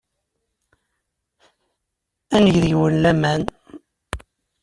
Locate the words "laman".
3.03-3.41